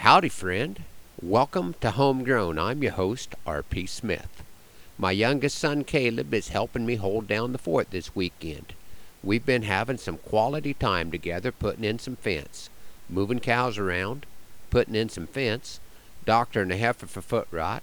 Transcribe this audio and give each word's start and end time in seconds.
Howdy, 0.00 0.30
friend. 0.30 0.84
Welcome 1.20 1.74
to 1.82 1.90
Homegrown. 1.90 2.58
I'm 2.58 2.82
your 2.82 2.92
host, 2.92 3.34
R.P. 3.44 3.84
Smith. 3.84 4.42
My 4.96 5.12
youngest 5.12 5.58
son, 5.58 5.84
Caleb, 5.84 6.32
is 6.32 6.48
helping 6.48 6.86
me 6.86 6.94
hold 6.94 7.28
down 7.28 7.52
the 7.52 7.58
fort 7.58 7.90
this 7.90 8.16
weekend. 8.16 8.72
We've 9.22 9.44
been 9.44 9.64
having 9.64 9.98
some 9.98 10.16
quality 10.16 10.72
time 10.72 11.10
together 11.10 11.52
putting 11.52 11.84
in 11.84 11.98
some 11.98 12.16
fence, 12.16 12.70
moving 13.10 13.40
cows 13.40 13.76
around, 13.76 14.24
putting 14.70 14.94
in 14.94 15.10
some 15.10 15.26
fence, 15.26 15.80
doctoring 16.24 16.70
a 16.70 16.78
heifer 16.78 17.04
for 17.04 17.20
foot 17.20 17.48
rot, 17.50 17.82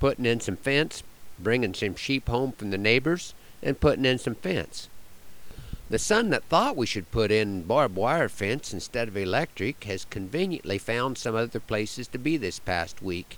putting 0.00 0.24
in 0.24 0.40
some 0.40 0.56
fence, 0.56 1.02
bringing 1.38 1.74
some 1.74 1.96
sheep 1.96 2.30
home 2.30 2.52
from 2.52 2.70
the 2.70 2.78
neighbors, 2.78 3.34
and 3.62 3.78
putting 3.78 4.06
in 4.06 4.18
some 4.18 4.36
fence. 4.36 4.88
The 5.92 5.98
son 5.98 6.30
that 6.30 6.44
thought 6.44 6.74
we 6.74 6.86
should 6.86 7.10
put 7.10 7.30
in 7.30 7.64
barbed 7.64 7.96
wire 7.96 8.30
fence 8.30 8.72
instead 8.72 9.08
of 9.08 9.16
electric 9.18 9.84
has 9.84 10.06
conveniently 10.06 10.78
found 10.78 11.18
some 11.18 11.34
other 11.34 11.60
places 11.60 12.08
to 12.08 12.18
be 12.18 12.38
this 12.38 12.58
past 12.58 13.02
week. 13.02 13.36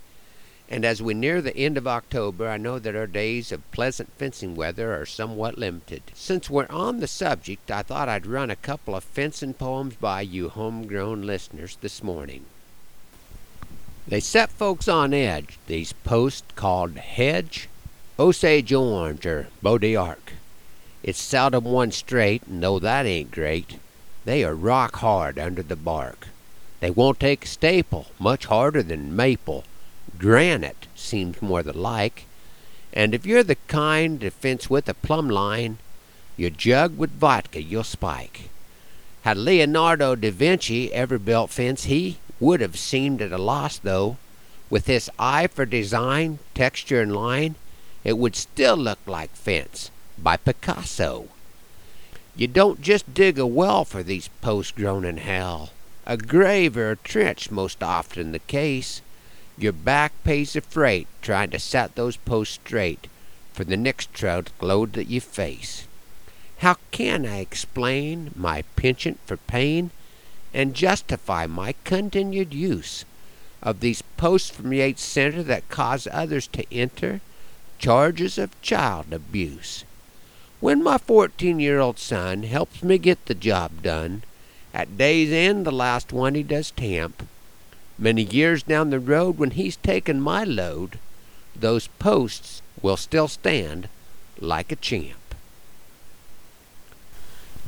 And 0.70 0.84
as 0.84 1.02
we 1.02 1.14
near 1.14 1.42
the 1.42 1.56
end 1.56 1.76
of 1.76 1.88
October, 1.88 2.48
I 2.48 2.58
know 2.58 2.78
that 2.78 2.94
our 2.94 3.08
days 3.08 3.50
of 3.50 3.68
pleasant 3.72 4.12
fencing 4.18 4.54
weather 4.54 4.94
are 4.94 5.04
somewhat 5.04 5.58
limited. 5.58 6.04
Since 6.14 6.48
we're 6.48 6.68
on 6.70 7.00
the 7.00 7.08
subject, 7.08 7.72
I 7.72 7.82
thought 7.82 8.08
I'd 8.08 8.24
run 8.24 8.50
a 8.50 8.54
couple 8.54 8.94
of 8.94 9.02
fencing 9.02 9.54
poems 9.54 9.96
by 9.96 10.20
you 10.20 10.48
homegrown 10.48 11.22
listeners 11.22 11.76
this 11.80 12.04
morning. 12.04 12.44
They 14.06 14.20
set 14.20 14.50
folks 14.50 14.86
on 14.86 15.12
edge, 15.12 15.58
these 15.66 15.92
posts 15.92 16.46
called 16.54 16.98
hedge, 16.98 17.68
Osage 18.16 18.72
orange, 18.72 19.26
or 19.26 19.48
Bois 19.60 19.78
d'Arc. 19.78 20.34
It's 21.06 21.20
seldom 21.20 21.64
one 21.64 21.92
straight, 21.92 22.44
and 22.46 22.62
though 22.62 22.78
that 22.78 23.04
ain't 23.04 23.30
great, 23.30 23.78
they 24.24 24.42
are 24.42 24.54
rock 24.54 24.96
hard 24.96 25.38
under 25.38 25.62
the 25.62 25.76
bark. 25.76 26.28
They 26.80 26.90
won't 26.90 27.20
take 27.20 27.44
a 27.44 27.46
staple, 27.46 28.06
much 28.18 28.46
harder 28.46 28.82
than 28.82 29.14
maple. 29.14 29.64
Granite 30.16 30.86
seems 30.94 31.42
more 31.42 31.62
the 31.62 31.76
like. 31.76 32.24
And 32.94 33.14
if 33.14 33.26
you're 33.26 33.42
the 33.42 33.58
kind 33.68 34.18
to 34.22 34.30
fence 34.30 34.70
with 34.70 34.88
a 34.88 34.94
plumb 34.94 35.28
line, 35.28 35.76
your 36.38 36.48
jug 36.48 36.96
with 36.96 37.10
vodka 37.10 37.60
you'll 37.60 37.84
spike. 37.84 38.48
Had 39.24 39.36
Leonardo 39.36 40.14
da 40.14 40.30
Vinci 40.30 40.90
ever 40.94 41.18
built 41.18 41.50
fence, 41.50 41.84
he 41.84 42.16
would 42.40 42.62
have 42.62 42.78
seemed 42.78 43.20
at 43.20 43.30
a 43.30 43.36
loss, 43.36 43.76
though. 43.76 44.16
With 44.70 44.86
his 44.86 45.10
eye 45.18 45.48
for 45.48 45.66
design, 45.66 46.38
texture, 46.54 47.02
and 47.02 47.14
line, 47.14 47.56
it 48.04 48.16
would 48.16 48.36
still 48.36 48.78
look 48.78 49.00
like 49.06 49.36
fence 49.36 49.90
by 50.18 50.36
Picasso. 50.36 51.28
You 52.36 52.48
don't 52.48 52.80
just 52.80 53.14
dig 53.14 53.38
a 53.38 53.46
well 53.46 53.84
for 53.84 54.02
these 54.02 54.28
posts 54.40 54.72
grown 54.72 55.04
in 55.04 55.18
hell. 55.18 55.70
A 56.06 56.16
grave 56.16 56.76
or 56.76 56.90
a 56.90 56.96
trench 56.96 57.50
most 57.50 57.82
often 57.82 58.32
the 58.32 58.40
case. 58.40 59.02
Your 59.56 59.72
back 59.72 60.12
pays 60.24 60.54
the 60.54 60.60
freight 60.60 61.06
trying 61.22 61.50
to 61.50 61.58
set 61.58 61.94
those 61.94 62.16
posts 62.16 62.54
straight 62.54 63.06
for 63.52 63.62
the 63.62 63.76
next 63.76 64.12
trail 64.12 64.42
load 64.60 64.94
that 64.94 65.06
you 65.06 65.20
face. 65.20 65.86
How 66.58 66.76
can 66.90 67.24
I 67.24 67.38
explain 67.38 68.32
my 68.34 68.62
penchant 68.74 69.20
for 69.26 69.36
pain 69.36 69.90
and 70.52 70.74
justify 70.74 71.46
my 71.46 71.74
continued 71.84 72.52
use 72.52 73.04
of 73.62 73.80
these 73.80 74.02
posts 74.02 74.50
from 74.50 74.72
Yates 74.72 75.02
Center 75.02 75.42
that 75.44 75.68
cause 75.68 76.08
others 76.10 76.46
to 76.48 76.64
enter 76.72 77.20
charges 77.78 78.38
of 78.38 78.60
child 78.60 79.12
abuse? 79.12 79.84
When 80.64 80.82
my 80.82 80.96
fourteen 80.96 81.60
year 81.60 81.78
old 81.78 81.98
son 81.98 82.44
helps 82.44 82.82
me 82.82 82.96
get 82.96 83.26
the 83.26 83.34
job 83.34 83.82
done, 83.82 84.22
at 84.72 84.96
day's 84.96 85.30
end 85.30 85.66
the 85.66 85.70
last 85.70 86.10
one 86.10 86.34
he 86.34 86.42
does 86.42 86.70
tamp, 86.70 87.28
many 87.98 88.22
years 88.22 88.62
down 88.62 88.88
the 88.88 88.98
road 88.98 89.36
when 89.36 89.50
he's 89.50 89.76
taken 89.76 90.22
my 90.22 90.42
load, 90.42 90.98
those 91.54 91.88
posts 91.98 92.62
will 92.80 92.96
still 92.96 93.28
stand 93.28 93.90
like 94.40 94.72
a 94.72 94.76
champ. 94.76 95.18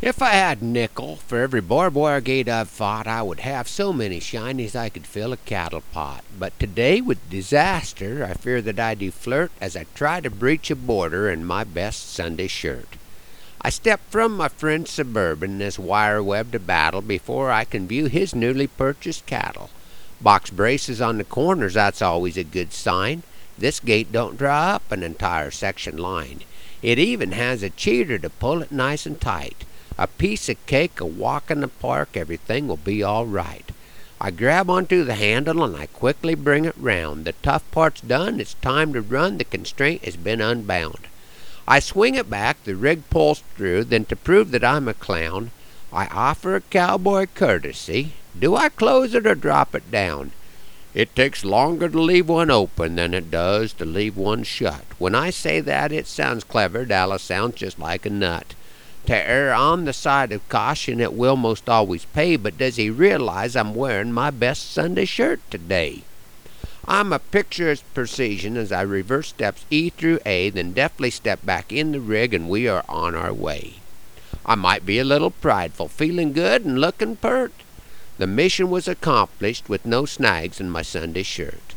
If 0.02 0.20
I 0.20 0.32
had 0.32 0.60
a 0.60 0.64
nickel 0.66 1.16
for 1.16 1.40
every 1.40 1.62
barbed 1.62 1.96
wire 1.96 2.20
gate 2.20 2.50
I've 2.50 2.68
fought, 2.68 3.06
I 3.06 3.22
would 3.22 3.40
have 3.40 3.66
so 3.66 3.94
many 3.94 4.20
shinies 4.20 4.76
I 4.76 4.90
could 4.90 5.06
fill 5.06 5.32
a 5.32 5.38
cattle 5.38 5.82
pot. 5.90 6.22
But 6.38 6.56
today, 6.58 7.00
with 7.00 7.30
disaster, 7.30 8.22
I 8.22 8.34
fear 8.34 8.60
that 8.60 8.78
I 8.78 8.94
do 8.94 9.10
flirt 9.10 9.52
as 9.58 9.74
I 9.74 9.86
try 9.94 10.20
to 10.20 10.28
breach 10.28 10.70
a 10.70 10.76
border 10.76 11.30
in 11.30 11.46
my 11.46 11.64
best 11.64 12.12
Sunday 12.12 12.46
shirt. 12.46 12.98
I 13.62 13.70
step 13.70 14.02
from 14.10 14.36
my 14.36 14.48
friend's 14.48 14.90
suburban 14.90 15.62
as 15.62 15.78
wire 15.78 16.22
webbed 16.22 16.54
a 16.54 16.58
battle 16.58 17.00
before 17.00 17.50
I 17.50 17.64
can 17.64 17.88
view 17.88 18.04
his 18.04 18.34
newly 18.34 18.66
purchased 18.66 19.24
cattle. 19.24 19.70
Box 20.20 20.50
braces 20.50 21.00
on 21.00 21.16
the 21.16 21.24
corners, 21.24 21.72
that's 21.72 22.02
always 22.02 22.36
a 22.36 22.44
good 22.44 22.74
sign. 22.74 23.22
This 23.56 23.80
gate 23.80 24.12
don't 24.12 24.36
draw 24.36 24.74
up 24.74 24.92
an 24.92 25.02
entire 25.02 25.50
section 25.50 25.96
line. 25.96 26.42
It 26.82 26.98
even 26.98 27.32
has 27.32 27.62
a 27.62 27.70
cheater 27.70 28.18
to 28.18 28.28
pull 28.28 28.60
it 28.60 28.70
nice 28.70 29.06
and 29.06 29.18
tight. 29.18 29.64
A 29.98 30.06
piece 30.06 30.48
of 30.48 30.64
cake, 30.66 31.00
a 31.00 31.06
walk 31.06 31.50
in 31.50 31.60
the 31.62 31.68
park, 31.68 32.16
everything 32.16 32.68
will 32.68 32.76
be 32.76 33.02
all 33.02 33.24
right. 33.24 33.64
I 34.20 34.30
grab 34.30 34.68
onto 34.68 35.04
the 35.04 35.14
handle 35.14 35.62
and 35.62 35.76
I 35.76 35.86
quickly 35.86 36.34
bring 36.34 36.64
it 36.64 36.74
round. 36.76 37.24
The 37.24 37.32
tough 37.42 37.62
part's 37.70 38.00
done, 38.00 38.40
it's 38.40 38.54
time 38.54 38.92
to 38.92 39.00
run, 39.00 39.38
the 39.38 39.44
constraint 39.44 40.04
has 40.04 40.16
been 40.16 40.40
unbound. 40.40 41.06
I 41.68 41.80
swing 41.80 42.14
it 42.14 42.30
back, 42.30 42.62
the 42.64 42.76
rig 42.76 43.08
pulls 43.10 43.40
through, 43.56 43.84
then 43.84 44.04
to 44.06 44.16
prove 44.16 44.50
that 44.52 44.64
I'm 44.64 44.86
a 44.86 44.94
clown, 44.94 45.50
I 45.92 46.06
offer 46.06 46.56
a 46.56 46.60
cowboy 46.60 47.26
courtesy. 47.34 48.14
Do 48.38 48.54
I 48.54 48.68
close 48.68 49.14
it 49.14 49.26
or 49.26 49.34
drop 49.34 49.74
it 49.74 49.90
down? 49.90 50.32
It 50.94 51.14
takes 51.14 51.44
longer 51.44 51.88
to 51.88 52.00
leave 52.00 52.28
one 52.28 52.50
open 52.50 52.96
than 52.96 53.14
it 53.14 53.30
does 53.30 53.72
to 53.74 53.84
leave 53.84 54.16
one 54.16 54.44
shut. 54.44 54.84
When 54.98 55.14
I 55.14 55.30
say 55.30 55.60
that, 55.60 55.92
it 55.92 56.06
sounds 56.06 56.44
clever. 56.44 56.84
Dallas 56.84 57.22
sounds 57.22 57.56
just 57.56 57.78
like 57.78 58.06
a 58.06 58.10
nut. 58.10 58.54
To 59.06 59.14
err 59.16 59.54
on 59.54 59.84
the 59.84 59.92
side 59.92 60.32
of 60.32 60.48
caution, 60.48 61.00
it 61.00 61.12
will 61.12 61.36
most 61.36 61.68
always 61.68 62.04
pay, 62.06 62.34
but 62.34 62.58
does 62.58 62.74
he 62.74 62.90
realize 62.90 63.54
I'm 63.54 63.72
wearing 63.72 64.12
my 64.12 64.30
best 64.30 64.72
Sunday 64.72 65.04
shirt 65.04 65.40
today? 65.48 66.02
I'm 66.88 67.12
a 67.12 67.20
picture 67.20 67.70
of 67.70 67.94
precision 67.94 68.56
as 68.56 68.72
I 68.72 68.82
reverse 68.82 69.28
steps 69.28 69.64
E 69.70 69.90
through 69.90 70.18
A, 70.26 70.50
then 70.50 70.72
deftly 70.72 71.10
step 71.10 71.44
back 71.46 71.72
in 71.72 71.92
the 71.92 72.00
rig, 72.00 72.34
and 72.34 72.48
we 72.48 72.66
are 72.66 72.84
on 72.88 73.14
our 73.14 73.32
way. 73.32 73.74
I 74.44 74.56
might 74.56 74.84
be 74.84 74.98
a 74.98 75.04
little 75.04 75.30
prideful, 75.30 75.86
feeling 75.86 76.32
good 76.32 76.64
and 76.64 76.80
looking 76.80 77.14
pert. 77.14 77.52
The 78.18 78.26
mission 78.26 78.70
was 78.70 78.88
accomplished 78.88 79.68
with 79.68 79.86
no 79.86 80.04
snags 80.04 80.60
in 80.60 80.68
my 80.68 80.82
Sunday 80.82 81.22
shirt. 81.22 81.74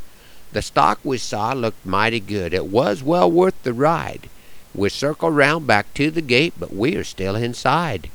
The 0.52 0.64
stock 0.64 1.00
we 1.04 1.20
saw 1.20 1.54
looked 1.54 1.86
mighty 1.86 2.20
good. 2.20 2.56
It 2.56 2.66
was 2.66 3.04
well 3.04 3.30
worth 3.30 3.62
the 3.62 3.74
ride. 3.74 4.30
We 4.76 4.90
circle 4.90 5.32
round 5.32 5.66
back 5.66 5.94
to 5.96 6.12
the 6.12 6.22
gate, 6.22 6.54
but 6.60 6.76
we 6.76 6.96
are 6.96 7.04
still 7.04 7.36
inside. 7.36 8.10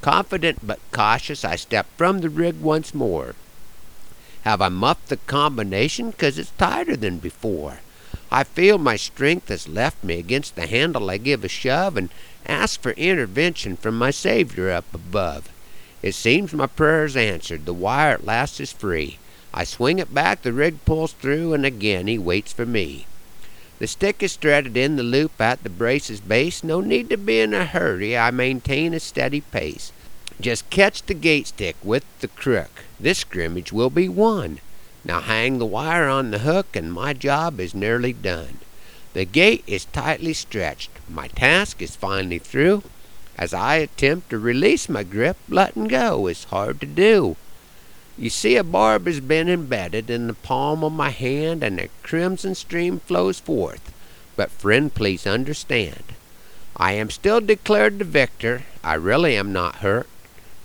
Confident 0.00 0.66
but 0.66 0.80
cautious, 0.90 1.44
I 1.44 1.56
step 1.56 1.86
from 1.96 2.20
the 2.20 2.30
rig 2.30 2.60
once 2.60 2.94
more. 2.94 3.34
Have 4.42 4.62
I 4.62 4.68
muffed 4.68 5.08
the 5.08 5.16
combination? 5.16 6.12
'Cause 6.12 6.38
it's 6.38 6.52
tighter 6.56 6.96
than 6.96 7.18
before. 7.18 7.80
I 8.30 8.44
feel 8.44 8.78
my 8.78 8.96
strength 8.96 9.48
has 9.48 9.68
left 9.68 10.02
me. 10.02 10.18
Against 10.18 10.54
the 10.54 10.66
handle 10.66 11.10
I 11.10 11.18
give 11.18 11.44
a 11.44 11.48
shove 11.48 11.96
and 11.96 12.10
ask 12.46 12.80
for 12.80 12.92
intervention 12.92 13.76
from 13.76 13.98
my 13.98 14.10
Savior 14.10 14.70
up 14.70 14.86
above. 14.94 15.48
It 16.02 16.14
seems 16.14 16.52
my 16.52 16.66
prayer's 16.66 17.16
answered. 17.16 17.66
The 17.66 17.74
wire 17.74 18.14
at 18.14 18.24
last 18.24 18.60
is 18.60 18.72
free. 18.72 19.18
I 19.52 19.64
swing 19.64 19.98
it 19.98 20.14
back, 20.14 20.42
the 20.42 20.52
rig 20.52 20.84
pulls 20.84 21.12
through, 21.12 21.52
and 21.52 21.66
again 21.66 22.06
he 22.06 22.18
waits 22.18 22.52
for 22.52 22.66
me. 22.66 23.06
The 23.78 23.86
stick 23.86 24.22
is 24.22 24.34
threaded 24.36 24.76
in 24.76 24.96
the 24.96 25.02
loop 25.02 25.40
at 25.40 25.62
the 25.62 25.70
brace's 25.70 26.20
base. 26.20 26.64
No 26.64 26.80
need 26.80 27.08
to 27.10 27.16
be 27.16 27.40
in 27.40 27.54
a 27.54 27.64
hurry. 27.64 28.18
I 28.18 28.30
maintain 28.32 28.92
a 28.92 29.00
steady 29.00 29.40
pace. 29.40 29.92
Just 30.40 30.68
catch 30.70 31.02
the 31.02 31.14
gate 31.14 31.48
stick 31.48 31.76
with 31.82 32.04
the 32.20 32.28
crook. 32.28 32.84
This 32.98 33.18
scrimmage 33.18 33.72
will 33.72 33.90
be 33.90 34.08
won. 34.08 34.58
Now 35.04 35.20
hang 35.20 35.58
the 35.58 35.66
wire 35.66 36.08
on 36.08 36.32
the 36.32 36.40
hook, 36.40 36.74
and 36.74 36.92
my 36.92 37.12
job 37.12 37.60
is 37.60 37.74
nearly 37.74 38.12
done. 38.12 38.58
The 39.14 39.24
gate 39.24 39.64
is 39.66 39.84
tightly 39.86 40.34
stretched. 40.34 40.90
My 41.08 41.28
task 41.28 41.80
is 41.80 41.96
finally 41.96 42.38
through. 42.38 42.82
As 43.36 43.54
I 43.54 43.76
attempt 43.76 44.30
to 44.30 44.38
release 44.38 44.88
my 44.88 45.04
grip, 45.04 45.36
letting 45.48 45.86
go 45.86 46.26
is 46.26 46.44
hard 46.44 46.80
to 46.80 46.86
do. 46.86 47.36
You 48.18 48.30
see, 48.30 48.56
a 48.56 48.64
barb 48.64 49.06
has 49.06 49.20
been 49.20 49.48
embedded 49.48 50.10
in 50.10 50.26
the 50.26 50.34
palm 50.34 50.82
of 50.82 50.90
my 50.90 51.10
hand, 51.10 51.62
and 51.62 51.78
a 51.78 51.88
crimson 52.02 52.56
stream 52.56 52.98
flows 52.98 53.38
forth. 53.38 53.94
But, 54.34 54.50
friend, 54.50 54.92
please 54.92 55.24
understand. 55.24 56.02
I 56.76 56.92
am 56.92 57.10
still 57.10 57.40
declared 57.40 58.00
the 58.00 58.04
victor. 58.04 58.64
I 58.82 58.94
really 58.94 59.36
am 59.36 59.52
not 59.52 59.76
hurt. 59.76 60.08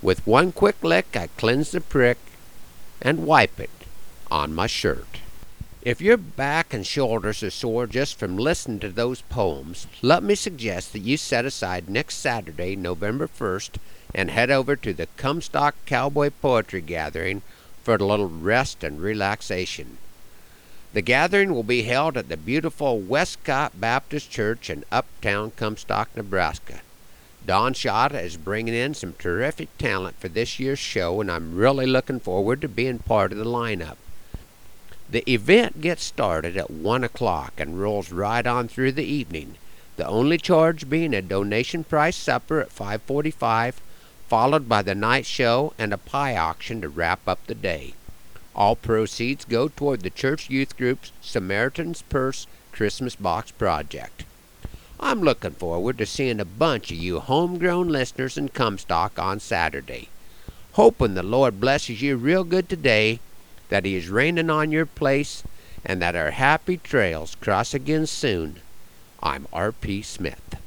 With 0.02 0.26
one 0.26 0.50
quick 0.50 0.82
lick, 0.82 1.16
I 1.16 1.28
cleanse 1.36 1.70
the 1.70 1.80
prick 1.80 2.18
and 3.00 3.24
wipe 3.24 3.60
it 3.60 3.70
on 4.32 4.52
my 4.52 4.66
shirt. 4.66 5.20
If 5.84 6.00
your 6.00 6.16
back 6.16 6.72
and 6.72 6.86
shoulders 6.86 7.42
are 7.42 7.50
sore 7.50 7.86
just 7.86 8.18
from 8.18 8.38
listening 8.38 8.78
to 8.80 8.88
those 8.88 9.20
poems, 9.20 9.86
let 10.00 10.22
me 10.22 10.34
suggest 10.34 10.94
that 10.94 11.00
you 11.00 11.18
set 11.18 11.44
aside 11.44 11.90
next 11.90 12.16
Saturday, 12.16 12.74
November 12.74 13.28
1st, 13.28 13.76
and 14.14 14.30
head 14.30 14.50
over 14.50 14.76
to 14.76 14.94
the 14.94 15.08
Comstock 15.18 15.74
Cowboy 15.84 16.30
Poetry 16.40 16.80
Gathering 16.80 17.42
for 17.82 17.96
a 17.96 17.98
little 17.98 18.30
rest 18.30 18.82
and 18.82 18.98
relaxation. 18.98 19.98
The 20.94 21.02
gathering 21.02 21.52
will 21.52 21.62
be 21.62 21.82
held 21.82 22.16
at 22.16 22.30
the 22.30 22.38
beautiful 22.38 22.98
Westcott 22.98 23.78
Baptist 23.78 24.30
Church 24.30 24.70
in 24.70 24.86
uptown 24.90 25.50
Comstock, 25.50 26.08
Nebraska. 26.16 26.80
Don 27.44 27.74
Shada 27.74 28.22
is 28.22 28.38
bringing 28.38 28.72
in 28.72 28.94
some 28.94 29.12
terrific 29.12 29.76
talent 29.76 30.18
for 30.18 30.28
this 30.28 30.58
year's 30.58 30.78
show, 30.78 31.20
and 31.20 31.30
I'm 31.30 31.54
really 31.54 31.84
looking 31.84 32.20
forward 32.20 32.62
to 32.62 32.68
being 32.68 33.00
part 33.00 33.32
of 33.32 33.36
the 33.36 33.44
lineup. 33.44 33.96
The 35.10 35.30
event 35.30 35.80
gets 35.80 36.04
started 36.04 36.56
at 36.56 36.70
1 36.70 37.04
o'clock 37.04 37.54
and 37.58 37.80
rolls 37.80 38.10
right 38.10 38.46
on 38.46 38.68
through 38.68 38.92
the 38.92 39.04
evening, 39.04 39.56
the 39.96 40.06
only 40.06 40.38
charge 40.38 40.88
being 40.88 41.14
a 41.14 41.22
donation 41.22 41.84
price 41.84 42.16
supper 42.16 42.60
at 42.60 42.72
545 42.72 43.80
followed 44.28 44.68
by 44.68 44.82
the 44.82 44.94
night 44.94 45.26
show 45.26 45.72
and 45.78 45.92
a 45.92 45.98
pie 45.98 46.36
auction 46.36 46.80
to 46.80 46.88
wrap 46.88 47.20
up 47.28 47.46
the 47.46 47.54
day. 47.54 47.94
All 48.54 48.74
proceeds 48.74 49.44
go 49.44 49.68
toward 49.68 50.00
the 50.00 50.10
church 50.10 50.48
youth 50.48 50.76
group's 50.76 51.12
Samaritan's 51.20 52.02
Purse 52.02 52.46
Christmas 52.72 53.14
Box 53.16 53.50
project. 53.50 54.24
I'm 54.98 55.20
looking 55.20 55.52
forward 55.52 55.98
to 55.98 56.06
seeing 56.06 56.40
a 56.40 56.44
bunch 56.44 56.90
of 56.90 56.96
you 56.96 57.20
homegrown 57.20 57.88
listeners 57.88 58.38
in 58.38 58.48
Comstock 58.48 59.18
on 59.18 59.40
Saturday. 59.40 60.08
Hoping 60.72 61.14
the 61.14 61.22
Lord 61.22 61.60
blesses 61.60 62.00
you 62.00 62.16
real 62.16 62.44
good 62.44 62.68
today, 62.68 63.20
that 63.74 63.84
He 63.84 63.96
is 63.96 64.08
raining 64.08 64.50
on 64.50 64.70
your 64.70 64.86
place, 64.86 65.42
and 65.84 66.00
that 66.00 66.14
our 66.14 66.30
happy 66.30 66.76
trails 66.76 67.34
cross 67.40 67.74
again 67.74 68.06
soon. 68.06 68.60
I'm 69.20 69.48
R.P. 69.52 70.00
Smith. 70.02 70.63